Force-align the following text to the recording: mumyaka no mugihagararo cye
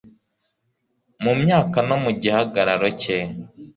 mumyaka 1.23 1.77
no 1.87 1.95
mugihagararo 2.03 2.87
cye 3.01 3.17